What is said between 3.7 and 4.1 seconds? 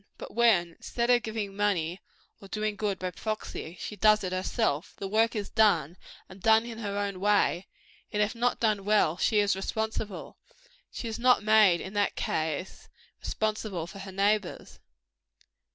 she